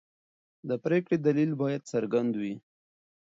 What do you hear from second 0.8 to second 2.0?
پرېکړې دلیل باید